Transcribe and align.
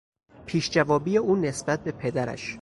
پیشجوابی 0.45 1.17
او 1.17 1.35
نسبت 1.35 1.83
به 1.83 1.91
پدرش 1.91 2.57